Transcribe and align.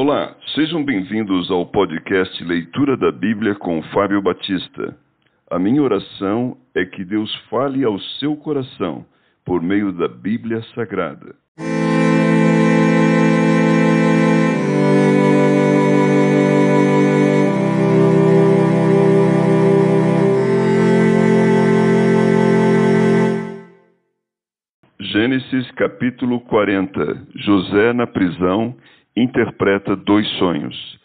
Olá, 0.00 0.32
sejam 0.54 0.84
bem-vindos 0.84 1.50
ao 1.50 1.66
podcast 1.66 2.44
Leitura 2.44 2.96
da 2.96 3.10
Bíblia 3.10 3.56
com 3.56 3.82
Fábio 3.92 4.22
Batista. 4.22 4.96
A 5.50 5.58
minha 5.58 5.82
oração 5.82 6.56
é 6.72 6.84
que 6.84 7.04
Deus 7.04 7.34
fale 7.50 7.82
ao 7.82 7.98
seu 8.20 8.36
coração 8.36 9.04
por 9.44 9.60
meio 9.60 9.90
da 9.90 10.06
Bíblia 10.06 10.62
Sagrada. 10.72 11.34
Gênesis 25.00 25.68
capítulo 25.72 26.38
40 26.42 27.26
José 27.34 27.92
na 27.92 28.06
prisão 28.06 28.76
interpreta 29.22 29.96
dois 29.96 30.28
sonhos. 30.38 30.98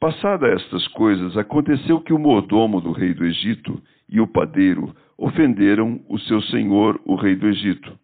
Passada 0.00 0.46
estas 0.48 0.86
coisas, 0.88 1.36
aconteceu 1.36 2.00
que 2.00 2.12
o 2.12 2.18
mordomo 2.18 2.80
do 2.80 2.92
rei 2.92 3.12
do 3.12 3.24
Egito 3.24 3.82
e 4.08 4.20
o 4.20 4.26
padeiro 4.26 4.94
ofenderam 5.16 6.00
o 6.08 6.18
seu 6.20 6.40
senhor, 6.42 7.00
o 7.04 7.16
rei 7.16 7.34
do 7.34 7.48
Egito. 7.48 7.98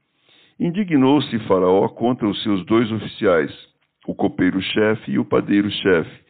Indignou-se 0.58 1.38
Faraó 1.40 1.88
contra 1.88 2.28
os 2.28 2.42
seus 2.42 2.64
dois 2.66 2.90
oficiais, 2.90 3.52
o 4.06 4.14
copeiro-chefe 4.14 5.12
e 5.12 5.18
o 5.18 5.24
padeiro-chefe, 5.24 6.24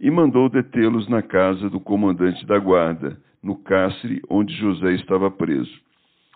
e 0.00 0.10
mandou 0.10 0.48
detê-los 0.48 1.08
na 1.08 1.22
casa 1.22 1.68
do 1.68 1.80
comandante 1.80 2.46
da 2.46 2.58
guarda, 2.58 3.18
no 3.42 3.56
cárcere 3.56 4.20
onde 4.30 4.54
José 4.54 4.92
estava 4.92 5.30
preso. 5.30 5.80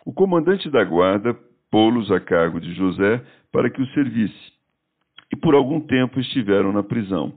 O 0.05 0.13
comandante 0.13 0.69
da 0.69 0.83
guarda 0.83 1.37
pô-los 1.71 2.11
a 2.11 2.19
cargo 2.19 2.61
de 2.61 2.75
José 2.75 3.25
para 3.53 3.71
que 3.71 3.81
o 3.81 3.87
servisse 3.89 4.53
e 5.33 5.37
por 5.37 5.55
algum 5.55 5.81
tempo 5.81 6.21
estiveram 6.21 6.73
na 6.73 6.83
prisão. 6.83 7.33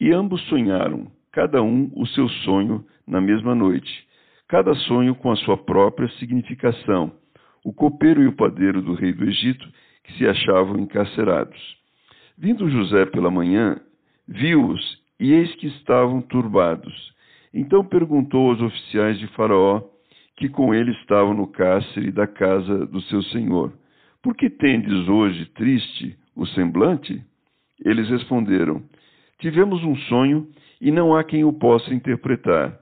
E 0.00 0.12
ambos 0.12 0.40
sonharam, 0.48 1.06
cada 1.30 1.62
um 1.62 1.90
o 1.94 2.04
seu 2.08 2.28
sonho 2.28 2.84
na 3.06 3.20
mesma 3.20 3.54
noite, 3.54 4.04
cada 4.48 4.74
sonho 4.74 5.14
com 5.14 5.30
a 5.30 5.36
sua 5.36 5.56
própria 5.56 6.08
significação. 6.18 7.12
O 7.64 7.72
copeiro 7.72 8.22
e 8.22 8.26
o 8.26 8.32
padeiro 8.32 8.82
do 8.82 8.94
rei 8.94 9.12
do 9.12 9.24
Egito, 9.24 9.68
que 10.02 10.12
se 10.14 10.26
achavam 10.26 10.78
encarcerados. 10.78 11.58
Vindo 12.36 12.68
José 12.68 13.06
pela 13.06 13.30
manhã, 13.30 13.80
viu-os 14.26 14.98
e 15.20 15.32
eis 15.32 15.54
que 15.56 15.66
estavam 15.66 16.22
turbados. 16.22 17.12
Então 17.52 17.84
perguntou 17.84 18.50
aos 18.50 18.60
oficiais 18.60 19.18
de 19.18 19.26
Faraó, 19.28 19.82
que 20.36 20.48
com 20.48 20.74
ele 20.74 20.92
estavam 20.92 21.34
no 21.34 21.46
cárcere 21.46 22.10
da 22.10 22.26
casa 22.26 22.86
do 22.86 23.00
seu 23.02 23.22
senhor: 23.24 23.72
Por 24.22 24.34
que 24.34 24.48
tendes 24.48 25.06
hoje 25.06 25.44
triste 25.54 26.16
o 26.40 26.46
semblante? 26.46 27.22
Eles 27.84 28.08
responderam: 28.08 28.82
Tivemos 29.38 29.84
um 29.84 29.94
sonho 30.08 30.48
e 30.80 30.90
não 30.90 31.14
há 31.14 31.22
quem 31.22 31.44
o 31.44 31.52
possa 31.52 31.92
interpretar. 31.92 32.80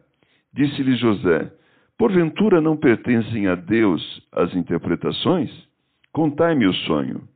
Disse-lhe 0.54 0.96
José: 0.96 1.52
Porventura 1.98 2.60
não 2.60 2.76
pertencem 2.76 3.48
a 3.48 3.56
Deus 3.56 4.24
as 4.30 4.54
interpretações? 4.54 5.50
Contai-me 6.12 6.66
o 6.66 6.72
sonho. 6.72 7.28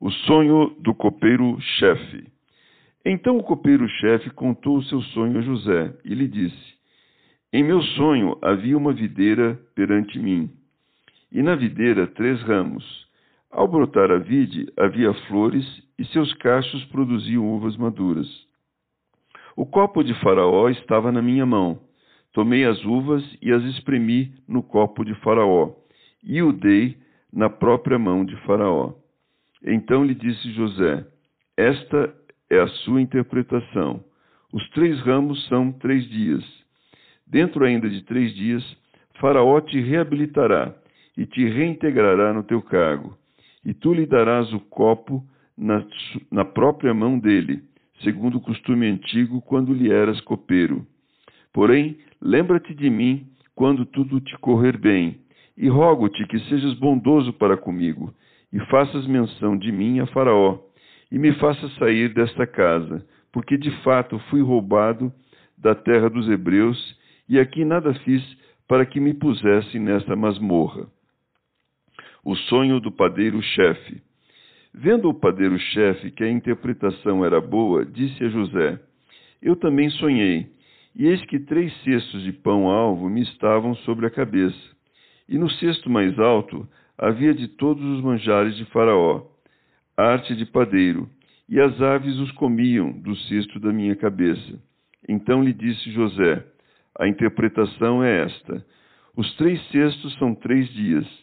O 0.00 0.10
sonho 0.10 0.74
do 0.80 0.92
copeiro-chefe. 0.92 2.26
Então 3.06 3.38
o 3.38 3.44
copeiro-chefe 3.44 4.28
contou 4.30 4.78
o 4.78 4.84
seu 4.84 5.00
sonho 5.02 5.38
a 5.38 5.42
José 5.42 5.94
e 6.04 6.14
lhe 6.16 6.26
disse: 6.26 6.74
Em 7.52 7.62
meu 7.62 7.80
sonho 7.80 8.36
havia 8.42 8.76
uma 8.76 8.92
videira 8.92 9.56
perante 9.76 10.18
mim, 10.18 10.50
e 11.30 11.40
na 11.42 11.54
videira 11.54 12.08
três 12.08 12.42
ramos. 12.42 13.02
Ao 13.52 13.68
brotar 13.68 14.10
a 14.10 14.16
vide, 14.16 14.72
havia 14.78 15.12
flores 15.28 15.66
e 15.98 16.06
seus 16.06 16.32
cachos 16.36 16.82
produziam 16.86 17.46
uvas 17.46 17.76
maduras. 17.76 18.26
O 19.54 19.66
copo 19.66 20.02
de 20.02 20.14
Faraó 20.20 20.70
estava 20.70 21.12
na 21.12 21.20
minha 21.20 21.44
mão. 21.44 21.78
Tomei 22.32 22.64
as 22.64 22.82
uvas 22.82 23.22
e 23.42 23.52
as 23.52 23.62
espremi 23.64 24.32
no 24.48 24.62
copo 24.62 25.04
de 25.04 25.14
Faraó 25.16 25.74
e 26.24 26.40
o 26.40 26.50
dei 26.50 26.96
na 27.30 27.50
própria 27.50 27.98
mão 27.98 28.24
de 28.24 28.34
Faraó. 28.46 28.94
Então 29.62 30.02
lhe 30.02 30.14
disse 30.14 30.50
José: 30.52 31.06
Esta 31.54 32.14
é 32.48 32.58
a 32.58 32.68
sua 32.68 33.02
interpretação. 33.02 34.02
Os 34.50 34.66
três 34.70 34.98
ramos 35.02 35.46
são 35.48 35.70
três 35.72 36.08
dias. 36.08 36.42
Dentro 37.26 37.66
ainda 37.66 37.90
de 37.90 38.00
três 38.04 38.34
dias, 38.34 38.64
Faraó 39.20 39.60
te 39.60 39.78
reabilitará 39.78 40.74
e 41.18 41.26
te 41.26 41.46
reintegrará 41.46 42.32
no 42.32 42.44
teu 42.44 42.62
cargo 42.62 43.20
e 43.64 43.72
tu 43.72 43.92
lhe 43.92 44.06
darás 44.06 44.52
o 44.52 44.60
copo 44.60 45.22
na, 45.56 45.84
na 46.30 46.44
própria 46.44 46.92
mão 46.92 47.18
dele, 47.18 47.62
segundo 48.02 48.38
o 48.38 48.40
costume 48.40 48.86
antigo, 48.86 49.40
quando 49.42 49.72
lhe 49.72 49.90
eras 49.90 50.20
copeiro. 50.22 50.86
Porém, 51.52 51.96
lembra-te 52.20 52.74
de 52.74 52.90
mim 52.90 53.26
quando 53.54 53.84
tudo 53.84 54.20
te 54.20 54.36
correr 54.38 54.76
bem, 54.76 55.20
e 55.56 55.68
rogo-te 55.68 56.26
que 56.26 56.38
sejas 56.48 56.74
bondoso 56.74 57.32
para 57.34 57.56
comigo, 57.56 58.12
e 58.52 58.58
faças 58.66 59.06
menção 59.06 59.56
de 59.56 59.70
mim 59.70 60.00
a 60.00 60.06
Faraó, 60.06 60.58
e 61.10 61.18
me 61.18 61.32
faças 61.34 61.72
sair 61.76 62.12
desta 62.14 62.46
casa, 62.46 63.06
porque 63.30 63.56
de 63.56 63.70
fato 63.82 64.18
fui 64.30 64.40
roubado 64.42 65.12
da 65.56 65.74
terra 65.74 66.08
dos 66.08 66.28
hebreus, 66.28 66.98
e 67.28 67.38
aqui 67.38 67.64
nada 67.64 67.94
fiz 68.00 68.22
para 68.66 68.86
que 68.86 68.98
me 68.98 69.14
pusessem 69.14 69.80
nesta 69.80 70.16
masmorra 70.16 70.88
o 72.24 72.36
sonho 72.36 72.78
do 72.78 72.92
padeiro-chefe. 72.92 74.00
Vendo 74.72 75.08
o 75.08 75.14
padeiro-chefe 75.14 76.10
que 76.12 76.22
a 76.22 76.30
interpretação 76.30 77.24
era 77.24 77.40
boa, 77.40 77.84
disse 77.84 78.24
a 78.24 78.28
José: 78.28 78.80
Eu 79.42 79.56
também 79.56 79.90
sonhei, 79.90 80.46
e 80.94 81.06
eis 81.06 81.22
que 81.26 81.40
três 81.40 81.72
cestos 81.82 82.22
de 82.22 82.32
pão-alvo 82.32 83.08
me 83.10 83.22
estavam 83.22 83.74
sobre 83.76 84.06
a 84.06 84.10
cabeça. 84.10 84.72
E 85.28 85.36
no 85.36 85.50
cesto 85.50 85.90
mais 85.90 86.18
alto 86.18 86.66
havia 86.96 87.34
de 87.34 87.48
todos 87.48 87.82
os 87.82 88.02
manjares 88.02 88.56
de 88.56 88.64
Faraó, 88.66 89.22
arte 89.96 90.34
de 90.36 90.46
padeiro, 90.46 91.08
e 91.48 91.60
as 91.60 91.80
aves 91.82 92.16
os 92.18 92.30
comiam 92.32 92.92
do 92.92 93.16
cesto 93.16 93.58
da 93.58 93.72
minha 93.72 93.96
cabeça. 93.96 94.62
Então 95.08 95.42
lhe 95.42 95.52
disse 95.52 95.90
José: 95.90 96.46
A 96.98 97.08
interpretação 97.08 98.02
é 98.02 98.24
esta: 98.24 98.64
Os 99.16 99.34
três 99.36 99.60
cestos 99.68 100.16
são 100.18 100.34
três 100.34 100.68
dias 100.70 101.21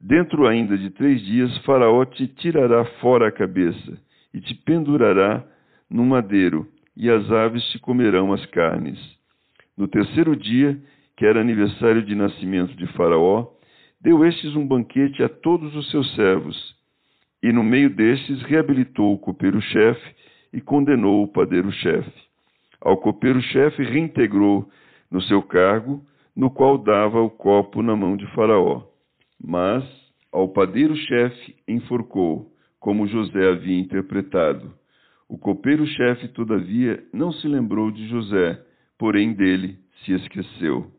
Dentro 0.00 0.46
ainda 0.46 0.78
de 0.78 0.88
três 0.90 1.20
dias, 1.20 1.54
Faraó 1.58 2.06
te 2.06 2.26
tirará 2.26 2.86
fora 3.00 3.28
a 3.28 3.32
cabeça 3.32 4.00
e 4.32 4.40
te 4.40 4.54
pendurará 4.54 5.44
no 5.90 6.04
madeiro, 6.06 6.66
e 6.96 7.10
as 7.10 7.30
aves 7.30 7.62
te 7.70 7.78
comerão 7.78 8.32
as 8.32 8.44
carnes. 8.46 8.98
No 9.76 9.86
terceiro 9.86 10.34
dia, 10.34 10.80
que 11.16 11.26
era 11.26 11.40
aniversário 11.40 12.02
de 12.02 12.14
nascimento 12.14 12.74
de 12.76 12.86
Faraó, 12.94 13.46
deu 14.00 14.24
estes 14.24 14.56
um 14.56 14.66
banquete 14.66 15.22
a 15.22 15.28
todos 15.28 15.76
os 15.76 15.90
seus 15.90 16.14
servos, 16.14 16.74
e 17.42 17.52
no 17.52 17.62
meio 17.62 17.90
destes 17.90 18.40
reabilitou 18.42 19.12
o 19.12 19.18
copeiro-chefe 19.18 20.14
e 20.52 20.62
condenou 20.62 21.22
o 21.22 21.28
padeiro-chefe. 21.28 22.12
Ao 22.80 22.96
copeiro-chefe 22.96 23.82
reintegrou 23.82 24.66
no 25.10 25.20
seu 25.22 25.42
cargo, 25.42 26.02
no 26.34 26.50
qual 26.50 26.78
dava 26.78 27.20
o 27.20 27.28
copo 27.28 27.82
na 27.82 27.94
mão 27.94 28.16
de 28.16 28.26
Faraó. 28.28 28.89
Mas 29.42 29.84
ao 30.32 30.48
padeiro-chefe 30.48 31.56
enforcou, 31.66 32.52
como 32.78 33.06
José 33.06 33.48
havia 33.48 33.78
interpretado. 33.78 34.72
O 35.28 35.38
copeiro-chefe, 35.38 36.28
todavia, 36.28 37.02
não 37.12 37.32
se 37.32 37.46
lembrou 37.46 37.90
de 37.90 38.08
José, 38.08 38.60
porém 38.98 39.32
dele 39.32 39.78
se 40.04 40.12
esqueceu. 40.12 40.90